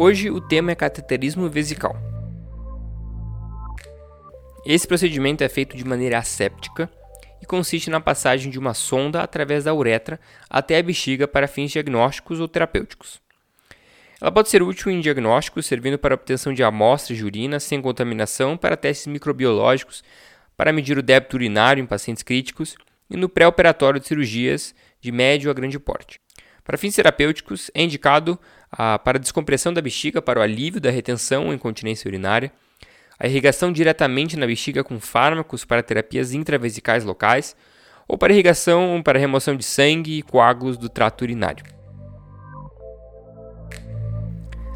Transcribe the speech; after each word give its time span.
Hoje 0.00 0.30
o 0.30 0.40
tema 0.40 0.70
é 0.70 0.76
cateterismo 0.76 1.50
vesical. 1.50 1.96
Esse 4.64 4.86
procedimento 4.86 5.42
é 5.42 5.48
feito 5.48 5.76
de 5.76 5.84
maneira 5.84 6.18
asséptica 6.18 6.88
e 7.42 7.46
consiste 7.46 7.90
na 7.90 8.00
passagem 8.00 8.48
de 8.48 8.60
uma 8.60 8.74
sonda 8.74 9.20
através 9.20 9.64
da 9.64 9.74
uretra 9.74 10.20
até 10.48 10.78
a 10.78 10.82
bexiga 10.84 11.26
para 11.26 11.48
fins 11.48 11.72
diagnósticos 11.72 12.38
ou 12.38 12.46
terapêuticos. 12.46 13.20
Ela 14.20 14.30
pode 14.30 14.48
ser 14.50 14.62
útil 14.62 14.92
em 14.92 15.00
diagnósticos, 15.00 15.66
servindo 15.66 15.98
para 15.98 16.14
obtenção 16.14 16.54
de 16.54 16.62
amostras 16.62 17.18
de 17.18 17.24
urina 17.24 17.58
sem 17.58 17.82
contaminação, 17.82 18.56
para 18.56 18.76
testes 18.76 19.08
microbiológicos, 19.08 20.04
para 20.56 20.72
medir 20.72 20.96
o 20.96 21.02
débito 21.02 21.34
urinário 21.34 21.82
em 21.82 21.86
pacientes 21.86 22.22
críticos 22.22 22.76
e 23.10 23.16
no 23.16 23.28
pré-operatório 23.28 23.98
de 23.98 24.06
cirurgias 24.06 24.76
de 25.00 25.10
médio 25.10 25.50
a 25.50 25.54
grande 25.54 25.76
porte. 25.76 26.20
Para 26.62 26.76
fins 26.76 26.94
terapêuticos, 26.94 27.68
é 27.74 27.82
indicado 27.82 28.38
a, 28.70 28.98
para 28.98 29.18
a 29.18 29.20
descompressão 29.20 29.72
da 29.72 29.80
bexiga 29.80 30.20
para 30.20 30.40
o 30.40 30.42
alívio 30.42 30.80
da 30.80 30.90
retenção 30.90 31.46
ou 31.46 31.52
incontinência 31.52 32.08
urinária, 32.08 32.52
a 33.18 33.26
irrigação 33.26 33.72
diretamente 33.72 34.36
na 34.36 34.46
bexiga 34.46 34.84
com 34.84 35.00
fármacos 35.00 35.64
para 35.64 35.82
terapias 35.82 36.32
intravesicais 36.32 37.04
locais, 37.04 37.56
ou 38.06 38.16
para 38.16 38.32
irrigação 38.32 39.02
para 39.02 39.18
remoção 39.18 39.54
de 39.54 39.64
sangue 39.64 40.18
e 40.18 40.22
coágulos 40.22 40.78
do 40.78 40.88
trato 40.88 41.22
urinário. 41.22 41.64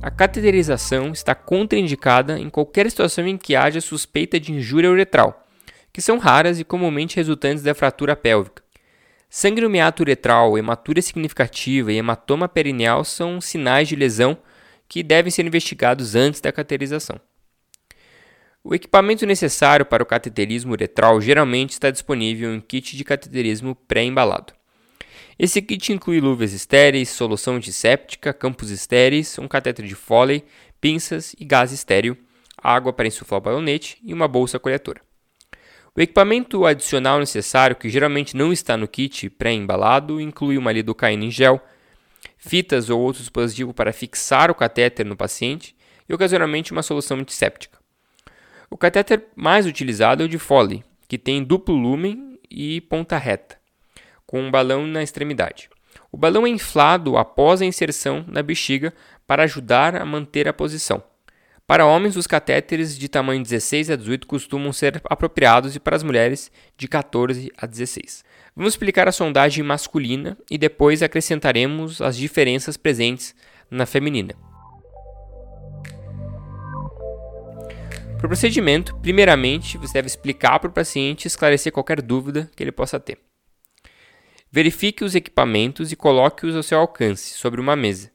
A 0.00 0.10
cateterização 0.10 1.10
está 1.10 1.34
contraindicada 1.34 2.38
em 2.38 2.48
qualquer 2.48 2.88
situação 2.88 3.26
em 3.26 3.36
que 3.36 3.56
haja 3.56 3.80
suspeita 3.80 4.38
de 4.38 4.52
injúria 4.52 4.90
uretral, 4.90 5.44
que 5.92 6.00
são 6.00 6.18
raras 6.18 6.60
e 6.60 6.64
comumente 6.64 7.16
resultantes 7.16 7.64
da 7.64 7.74
fratura 7.74 8.14
pélvica. 8.14 8.62
Sangue 9.30 9.60
no 9.60 9.68
meato 9.68 10.02
uretral, 10.02 10.56
hematura 10.56 11.02
significativa 11.02 11.92
e 11.92 11.96
hematoma 11.96 12.48
perineal 12.48 13.04
são 13.04 13.40
sinais 13.42 13.86
de 13.86 13.94
lesão 13.94 14.38
que 14.88 15.02
devem 15.02 15.30
ser 15.30 15.44
investigados 15.44 16.14
antes 16.14 16.40
da 16.40 16.50
cateterização. 16.50 17.20
O 18.64 18.74
equipamento 18.74 19.26
necessário 19.26 19.84
para 19.84 20.02
o 20.02 20.06
cateterismo 20.06 20.72
uretral 20.72 21.20
geralmente 21.20 21.72
está 21.72 21.90
disponível 21.90 22.54
em 22.54 22.60
kit 22.60 22.96
de 22.96 23.04
cateterismo 23.04 23.74
pré-embalado. 23.74 24.54
Esse 25.38 25.60
kit 25.60 25.92
inclui 25.92 26.20
luvas 26.20 26.52
estéreis, 26.52 27.10
solução 27.10 27.56
antisséptica, 27.56 28.32
campos 28.32 28.70
estéreis, 28.70 29.38
um 29.38 29.46
catéter 29.46 29.86
de 29.86 29.94
Foley, 29.94 30.42
pinças 30.80 31.34
e 31.38 31.44
gás 31.44 31.70
estéreo, 31.70 32.16
água 32.56 32.92
para 32.92 33.06
insuflar 33.06 33.40
o 33.40 33.44
balonete 33.44 33.98
e 34.02 34.12
uma 34.12 34.26
bolsa 34.26 34.58
coletora. 34.58 35.07
O 35.98 36.00
equipamento 36.00 36.64
adicional 36.64 37.18
necessário, 37.18 37.74
que 37.74 37.88
geralmente 37.88 38.36
não 38.36 38.52
está 38.52 38.76
no 38.76 38.86
kit 38.86 39.28
pré-embalado, 39.30 40.20
inclui 40.20 40.56
uma 40.56 40.70
lidocaína 40.70 41.24
em 41.24 41.30
gel, 41.32 41.60
fitas 42.36 42.88
ou 42.88 43.00
outro 43.00 43.20
dispositivo 43.20 43.74
para 43.74 43.92
fixar 43.92 44.48
o 44.48 44.54
catéter 44.54 45.04
no 45.04 45.16
paciente 45.16 45.74
e 46.08 46.14
ocasionalmente 46.14 46.70
uma 46.70 46.84
solução 46.84 47.18
antisséptica. 47.18 47.80
O 48.70 48.76
catéter 48.76 49.24
mais 49.34 49.66
utilizado 49.66 50.22
é 50.22 50.26
o 50.26 50.28
de 50.28 50.38
Foley, 50.38 50.84
que 51.08 51.18
tem 51.18 51.42
duplo 51.42 51.74
lumen 51.74 52.38
e 52.48 52.80
ponta 52.82 53.18
reta, 53.18 53.58
com 54.24 54.40
um 54.40 54.52
balão 54.52 54.86
na 54.86 55.02
extremidade. 55.02 55.68
O 56.12 56.16
balão 56.16 56.46
é 56.46 56.48
inflado 56.48 57.16
após 57.16 57.60
a 57.60 57.66
inserção 57.66 58.24
na 58.28 58.40
bexiga 58.40 58.94
para 59.26 59.42
ajudar 59.42 59.96
a 59.96 60.04
manter 60.04 60.46
a 60.46 60.52
posição. 60.52 61.02
Para 61.68 61.84
homens, 61.84 62.16
os 62.16 62.26
catéteres 62.26 62.98
de 62.98 63.10
tamanho 63.10 63.42
16 63.42 63.90
a 63.90 63.96
18 63.96 64.26
costumam 64.26 64.72
ser 64.72 65.02
apropriados 65.04 65.76
e 65.76 65.78
para 65.78 65.94
as 65.94 66.02
mulheres, 66.02 66.50
de 66.78 66.88
14 66.88 67.52
a 67.58 67.66
16. 67.66 68.24
Vamos 68.56 68.72
explicar 68.72 69.06
a 69.06 69.12
sondagem 69.12 69.62
masculina 69.62 70.34
e 70.50 70.56
depois 70.56 71.02
acrescentaremos 71.02 72.00
as 72.00 72.16
diferenças 72.16 72.78
presentes 72.78 73.34
na 73.70 73.84
feminina. 73.84 74.34
Para 78.16 78.24
o 78.24 78.28
procedimento, 78.28 78.96
primeiramente, 79.02 79.76
você 79.76 79.92
deve 79.92 80.06
explicar 80.06 80.58
para 80.60 80.70
o 80.70 80.72
paciente 80.72 81.26
e 81.26 81.28
esclarecer 81.28 81.70
qualquer 81.70 82.00
dúvida 82.00 82.50
que 82.56 82.64
ele 82.64 82.72
possa 82.72 82.98
ter. 82.98 83.18
Verifique 84.50 85.04
os 85.04 85.14
equipamentos 85.14 85.92
e 85.92 85.96
coloque-os 85.96 86.56
ao 86.56 86.62
seu 86.62 86.78
alcance 86.78 87.34
sobre 87.34 87.60
uma 87.60 87.76
mesa. 87.76 88.10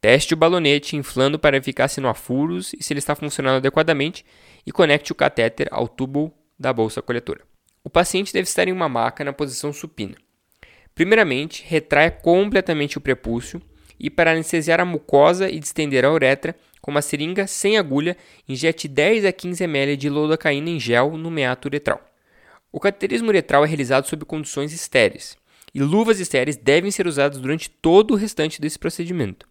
Teste 0.00 0.32
o 0.32 0.36
balonete 0.36 0.96
inflando 0.96 1.38
para 1.38 1.56
verificar 1.56 1.88
se 1.88 2.00
não 2.00 2.08
há 2.08 2.14
furos 2.14 2.72
e 2.72 2.82
se 2.82 2.92
ele 2.92 3.00
está 3.00 3.16
funcionando 3.16 3.56
adequadamente 3.56 4.24
e 4.64 4.70
conecte 4.70 5.10
o 5.10 5.14
catéter 5.14 5.66
ao 5.72 5.88
tubo 5.88 6.32
da 6.58 6.72
bolsa 6.72 7.02
coletora. 7.02 7.40
O 7.82 7.90
paciente 7.90 8.32
deve 8.32 8.48
estar 8.48 8.68
em 8.68 8.72
uma 8.72 8.88
maca 8.88 9.24
na 9.24 9.32
posição 9.32 9.72
supina. 9.72 10.14
Primeiramente, 10.94 11.64
retraia 11.66 12.10
completamente 12.10 12.96
o 12.96 13.00
prepúcio 13.00 13.60
e 13.98 14.08
para 14.08 14.32
anestesiar 14.32 14.80
a 14.80 14.84
mucosa 14.84 15.50
e 15.50 15.58
distender 15.58 16.04
a 16.04 16.12
uretra, 16.12 16.54
com 16.80 16.92
uma 16.92 17.02
seringa 17.02 17.46
sem 17.46 17.76
agulha, 17.76 18.16
injete 18.48 18.86
10 18.86 19.24
a 19.24 19.32
15 19.32 19.64
ml 19.64 19.96
de 19.96 20.08
lidocaína 20.08 20.70
em 20.70 20.78
gel 20.78 21.16
no 21.16 21.30
meato 21.30 21.66
uretral. 21.66 22.00
O 22.70 22.78
cateterismo 22.78 23.28
uretral 23.28 23.64
é 23.64 23.66
realizado 23.66 24.06
sob 24.06 24.24
condições 24.24 24.72
estéreis, 24.72 25.36
e 25.74 25.82
luvas 25.82 26.20
estéreis 26.20 26.56
devem 26.56 26.90
ser 26.90 27.06
usadas 27.06 27.38
durante 27.38 27.68
todo 27.68 28.12
o 28.12 28.16
restante 28.16 28.60
desse 28.60 28.78
procedimento. 28.78 29.48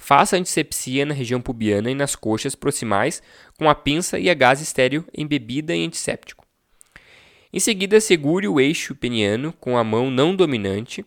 Faça 0.00 0.36
antisepsia 0.36 1.04
na 1.04 1.12
região 1.12 1.40
pubiana 1.40 1.90
e 1.90 1.94
nas 1.94 2.14
coxas 2.14 2.54
proximais 2.54 3.20
com 3.58 3.68
a 3.68 3.74
pinça 3.74 4.18
e 4.18 4.30
a 4.30 4.34
gás 4.34 4.60
estéreo 4.60 5.04
embebida 5.12 5.74
em 5.74 5.84
antisséptico. 5.84 6.46
Em 7.52 7.58
seguida, 7.58 8.00
segure 8.00 8.46
o 8.46 8.60
eixo 8.60 8.94
peniano 8.94 9.52
com 9.54 9.76
a 9.76 9.82
mão 9.82 10.10
não 10.10 10.34
dominante, 10.36 11.04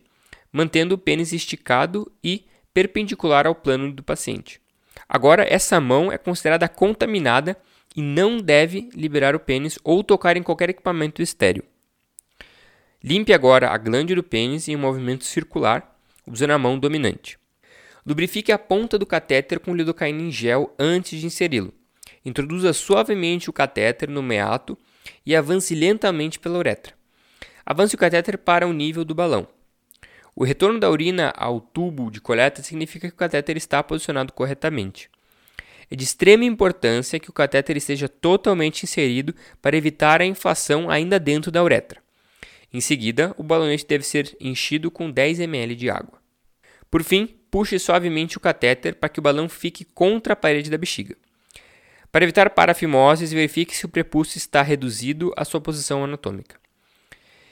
mantendo 0.52 0.94
o 0.94 0.98
pênis 0.98 1.32
esticado 1.32 2.12
e 2.22 2.44
perpendicular 2.74 3.46
ao 3.46 3.54
plano 3.54 3.90
do 3.90 4.02
paciente. 4.02 4.60
Agora, 5.08 5.46
essa 5.48 5.80
mão 5.80 6.12
é 6.12 6.18
considerada 6.18 6.68
contaminada 6.68 7.56
e 7.96 8.02
não 8.02 8.38
deve 8.38 8.90
liberar 8.94 9.34
o 9.34 9.40
pênis 9.40 9.78
ou 9.82 10.04
tocar 10.04 10.36
em 10.36 10.42
qualquer 10.42 10.70
equipamento 10.70 11.22
estéreo. 11.22 11.64
Limpe 13.02 13.32
agora 13.32 13.70
a 13.70 13.78
glândula 13.78 14.16
do 14.16 14.22
pênis 14.22 14.68
em 14.68 14.76
um 14.76 14.80
movimento 14.80 15.24
circular, 15.24 15.98
usando 16.26 16.52
a 16.52 16.58
mão 16.58 16.78
dominante. 16.78 17.41
Lubrifique 18.04 18.50
a 18.50 18.58
ponta 18.58 18.98
do 18.98 19.06
catéter 19.06 19.60
com 19.60 19.74
lidocaína 19.74 20.22
em 20.22 20.30
gel 20.30 20.74
antes 20.78 21.20
de 21.20 21.26
inseri-lo. 21.26 21.72
Introduza 22.24 22.72
suavemente 22.72 23.48
o 23.48 23.52
catéter 23.52 24.08
no 24.08 24.22
meato 24.22 24.76
e 25.24 25.34
avance 25.34 25.74
lentamente 25.74 26.38
pela 26.38 26.58
uretra. 26.58 26.94
Avance 27.64 27.94
o 27.94 27.98
catéter 27.98 28.38
para 28.38 28.66
o 28.66 28.72
nível 28.72 29.04
do 29.04 29.14
balão. 29.14 29.46
O 30.34 30.44
retorno 30.44 30.80
da 30.80 30.90
urina 30.90 31.32
ao 31.36 31.60
tubo 31.60 32.10
de 32.10 32.20
coleta 32.20 32.62
significa 32.62 33.08
que 33.08 33.14
o 33.14 33.18
catéter 33.18 33.56
está 33.56 33.82
posicionado 33.82 34.32
corretamente. 34.32 35.10
É 35.90 35.94
de 35.94 36.04
extrema 36.04 36.44
importância 36.44 37.20
que 37.20 37.28
o 37.28 37.34
catéter 37.34 37.76
esteja 37.76 38.08
totalmente 38.08 38.84
inserido 38.84 39.34
para 39.60 39.76
evitar 39.76 40.22
a 40.22 40.26
inflação 40.26 40.90
ainda 40.90 41.20
dentro 41.20 41.50
da 41.52 41.62
uretra. 41.62 42.02
Em 42.72 42.80
seguida, 42.80 43.34
o 43.36 43.42
balonete 43.42 43.86
deve 43.86 44.04
ser 44.04 44.34
enchido 44.40 44.90
com 44.90 45.10
10 45.10 45.40
ml 45.40 45.76
de 45.76 45.90
água. 45.90 46.18
Por 46.90 47.02
fim, 47.04 47.36
puxe 47.52 47.78
suavemente 47.78 48.38
o 48.38 48.40
catéter 48.40 48.94
para 48.94 49.10
que 49.10 49.18
o 49.18 49.22
balão 49.22 49.46
fique 49.46 49.84
contra 49.84 50.32
a 50.32 50.36
parede 50.36 50.70
da 50.70 50.78
bexiga. 50.78 51.14
Para 52.10 52.24
evitar 52.24 52.48
parafimoses, 52.48 53.30
verifique 53.30 53.76
se 53.76 53.84
o 53.84 53.90
prepúcio 53.90 54.38
está 54.38 54.62
reduzido 54.62 55.34
à 55.36 55.44
sua 55.44 55.60
posição 55.60 56.02
anatômica. 56.02 56.56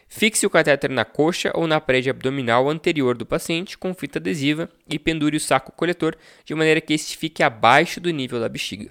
Fixe 0.09 0.47
o 0.47 0.51
catéter 0.51 0.91
na 0.91 1.05
coxa 1.05 1.53
ou 1.55 1.67
na 1.67 1.79
parede 1.83 2.09
abdominal 2.09 2.71
anterior 2.71 3.15
do 3.15 3.27
paciente 3.27 3.77
com 3.77 3.93
fita 3.93 4.19
adesiva 4.19 4.71
e 4.89 4.99
pendure 4.99 5.37
o 5.37 5.41
saco 5.41 5.71
coletor 5.71 6.17
de 6.47 6.55
maneira 6.55 6.81
que 6.81 6.95
este 6.95 7.19
fique 7.19 7.43
abaixo 7.43 8.01
do 8.01 8.11
nível 8.11 8.41
da 8.41 8.49
bexiga. 8.49 8.91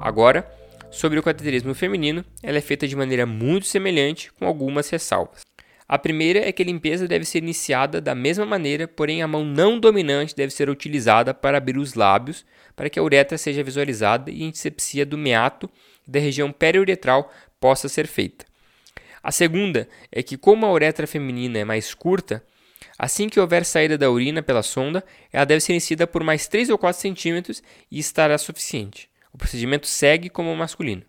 Agora, 0.00 0.48
sobre 0.88 1.18
o 1.18 1.22
cateterismo 1.22 1.74
feminino, 1.74 2.24
ela 2.44 2.58
é 2.58 2.60
feita 2.60 2.86
de 2.86 2.94
maneira 2.94 3.26
muito 3.26 3.66
semelhante, 3.66 4.32
com 4.34 4.46
algumas 4.46 4.88
ressalvas. 4.88 5.42
A 5.86 5.98
primeira 5.98 6.38
é 6.38 6.50
que 6.50 6.62
a 6.62 6.66
limpeza 6.66 7.06
deve 7.06 7.26
ser 7.26 7.38
iniciada 7.38 8.00
da 8.00 8.14
mesma 8.14 8.46
maneira, 8.46 8.88
porém 8.88 9.22
a 9.22 9.28
mão 9.28 9.44
não 9.44 9.78
dominante 9.78 10.34
deve 10.34 10.52
ser 10.52 10.70
utilizada 10.70 11.34
para 11.34 11.58
abrir 11.58 11.76
os 11.76 11.92
lábios, 11.94 12.44
para 12.74 12.88
que 12.88 12.98
a 12.98 13.02
uretra 13.02 13.36
seja 13.36 13.62
visualizada 13.62 14.30
e 14.30 14.42
a 14.42 14.46
antisepsia 14.46 15.04
do 15.04 15.18
meato 15.18 15.70
da 16.06 16.18
região 16.18 16.50
periuretral 16.50 17.30
possa 17.60 17.88
ser 17.88 18.06
feita. 18.06 18.46
A 19.22 19.30
segunda 19.30 19.88
é 20.10 20.22
que, 20.22 20.38
como 20.38 20.64
a 20.64 20.72
uretra 20.72 21.06
feminina 21.06 21.58
é 21.58 21.64
mais 21.64 21.92
curta, 21.92 22.42
assim 22.98 23.28
que 23.28 23.40
houver 23.40 23.64
saída 23.64 23.98
da 23.98 24.10
urina 24.10 24.42
pela 24.42 24.62
sonda, 24.62 25.04
ela 25.32 25.44
deve 25.44 25.60
ser 25.60 25.72
iniciada 25.72 26.06
por 26.06 26.24
mais 26.24 26.48
3 26.48 26.70
ou 26.70 26.78
4 26.78 27.00
centímetros 27.00 27.62
e 27.90 27.98
estará 27.98 28.36
suficiente. 28.38 29.08
O 29.32 29.38
procedimento 29.38 29.86
segue 29.86 30.30
como 30.30 30.50
o 30.52 30.56
masculino. 30.56 31.02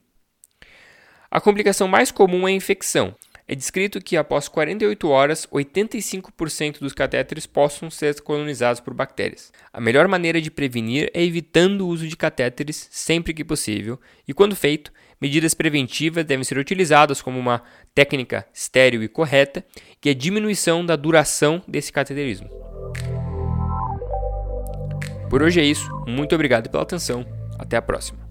A 1.32 1.40
complicação 1.40 1.88
mais 1.88 2.12
comum 2.12 2.48
é 2.48 2.52
a 2.52 2.56
infecção, 2.56 3.14
é 3.48 3.54
descrito 3.54 4.02
que 4.02 4.18
após 4.18 4.48
48 4.48 5.08
horas, 5.08 5.48
85% 5.48 6.80
dos 6.80 6.94
catéteres 6.94 7.46
possam 7.46 7.92
ser 7.92 8.20
colonizados 8.22 8.80
por 8.80 8.94
bactérias. 8.94 9.52
A 9.72 9.80
melhor 9.80 10.08
maneira 10.08 10.42
de 10.42 10.50
prevenir 10.50 11.12
é 11.14 11.24
evitando 11.24 11.82
o 11.82 11.88
uso 11.88 12.08
de 12.08 12.18
catéteres 12.18 12.88
sempre 12.90 13.34
que 13.34 13.44
possível, 13.44 14.00
e 14.28 14.34
quando 14.34 14.56
feito, 14.56 14.92
medidas 15.22 15.54
preventivas 15.54 16.26
devem 16.26 16.44
ser 16.44 16.58
utilizadas 16.58 17.22
como 17.22 17.40
uma 17.40 17.62
técnica 17.94 18.48
estéril 18.52 19.04
e 19.04 19.08
correta, 19.08 19.64
que 20.02 20.10
é 20.10 20.12
a 20.12 20.16
diminuição 20.16 20.84
da 20.84 20.96
duração 20.96 21.62
desse 21.68 21.92
cateterismo. 21.92 22.50
Por 25.30 25.44
hoje 25.44 25.60
é 25.60 25.64
isso, 25.64 25.90
muito 26.08 26.34
obrigado 26.34 26.70
pela 26.70 26.84
atenção, 26.84 27.26
até 27.60 27.78
a 27.78 27.82
próxima. 27.82 28.25